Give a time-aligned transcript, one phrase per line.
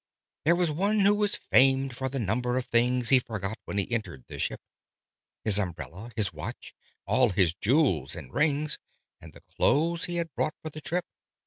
[0.45, 3.91] There was one who was famed for the number of things He forgot when he
[3.91, 4.59] entered the ship:
[5.43, 6.73] His umbrella, his watch,
[7.05, 8.79] all his jewels and rings,
[9.19, 11.05] And the clothes he had bought for the trip.